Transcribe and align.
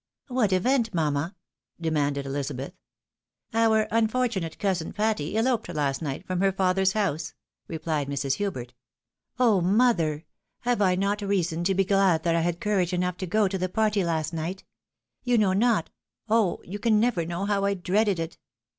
"What 0.39 0.51
event, 0.51 0.95
mamma?" 0.95 1.35
demanded 1.87 2.25
Elizabeth." 2.25 2.73
Our 3.53 3.87
unfortunate 3.91 4.57
cousin 4.57 4.93
Patty 4.93 5.37
eloped 5.37 5.69
last 5.69 6.01
night 6.01 6.25
from 6.25 6.39
her 6.41 6.51
father's 6.51 6.93
house," 6.93 7.35
replied 7.67 8.07
Mrs. 8.07 8.33
Hubert., 8.37 8.73
A 9.37 9.37
PROPOSAL 9.37 9.61
CONSIDERED. 9.61 10.23
375" 10.63 10.69
Oh, 10.71 10.71
mother! 10.71 10.71
Have 10.71 10.81
I 10.81 10.95
not 10.95 11.21
reason 11.21 11.63
to 11.65 11.75
be 11.75 11.85
glad 11.85 12.23
that 12.23 12.33
I 12.35 12.41
had 12.41 12.59
courage 12.59 12.93
enough 12.93 13.17
to 13.17 13.27
go 13.27 13.47
to 13.47 13.59
the 13.59 13.69
party 13.69 14.03
last 14.03 14.33
night? 14.33 14.63
You 15.23 15.37
know 15.37 15.53
not— 15.53 15.91
oh! 16.27 16.61
you 16.65 16.79
can 16.79 16.99
never 16.99 17.23
know 17.23 17.45
how 17.45 17.65
I 17.65 17.75
dreaded 17.75 18.17
it 18.17 18.39